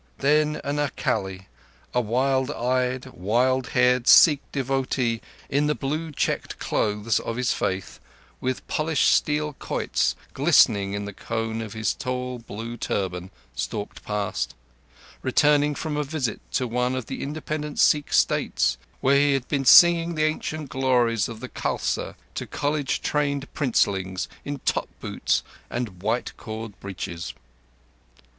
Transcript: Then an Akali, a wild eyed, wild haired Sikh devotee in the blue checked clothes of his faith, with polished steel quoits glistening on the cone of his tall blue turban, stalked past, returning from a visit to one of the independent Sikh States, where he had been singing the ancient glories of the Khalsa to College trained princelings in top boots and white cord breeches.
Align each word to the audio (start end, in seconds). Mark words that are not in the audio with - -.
Then 0.17 0.59
an 0.63 0.79
Akali, 0.79 1.47
a 1.93 2.01
wild 2.01 2.49
eyed, 2.49 3.05
wild 3.13 3.67
haired 3.77 4.07
Sikh 4.07 4.41
devotee 4.51 5.21
in 5.47 5.67
the 5.67 5.75
blue 5.75 6.11
checked 6.11 6.57
clothes 6.57 7.19
of 7.19 7.35
his 7.35 7.53
faith, 7.53 7.99
with 8.39 8.67
polished 8.67 9.09
steel 9.09 9.53
quoits 9.53 10.15
glistening 10.33 10.95
on 10.95 11.05
the 11.05 11.13
cone 11.13 11.61
of 11.61 11.73
his 11.73 11.93
tall 11.93 12.39
blue 12.39 12.77
turban, 12.77 13.29
stalked 13.53 14.03
past, 14.03 14.55
returning 15.21 15.75
from 15.75 15.95
a 15.95 16.03
visit 16.03 16.41
to 16.53 16.67
one 16.67 16.95
of 16.95 17.05
the 17.05 17.21
independent 17.21 17.77
Sikh 17.77 18.11
States, 18.11 18.79
where 19.01 19.17
he 19.19 19.33
had 19.33 19.47
been 19.49 19.65
singing 19.65 20.15
the 20.15 20.23
ancient 20.25 20.69
glories 20.71 21.29
of 21.29 21.41
the 21.41 21.47
Khalsa 21.49 22.15
to 22.33 22.47
College 22.47 23.03
trained 23.03 23.53
princelings 23.53 24.27
in 24.43 24.61
top 24.65 24.89
boots 24.99 25.43
and 25.69 26.01
white 26.01 26.35
cord 26.37 26.73
breeches. 26.79 27.35